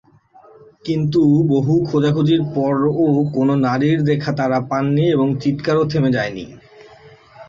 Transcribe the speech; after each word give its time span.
কিন্তু 0.85 1.21
বহু 1.49 1.73
খোঁজাখুঁজির 1.87 2.41
পরও 2.55 2.93
কোন 3.33 3.47
নারীর 3.65 3.99
দেখা 4.09 4.31
তারা 4.37 4.57
পায়নি 4.69 5.05
এবং 5.11 5.27
চিৎকারও 5.41 5.83
থেমে 5.91 6.09
যায়। 6.11 6.31